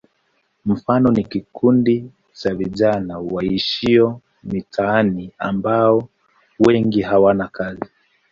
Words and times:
Mfano 0.65 1.11
ni 1.11 1.23
kikundi 1.23 2.11
cha 2.33 2.53
vijana 2.53 3.19
waishio 3.19 4.21
mitaani 4.43 5.31
ambao 5.39 6.09
wengi 6.59 7.01
hawana 7.01 7.47
kazi. 7.47 7.81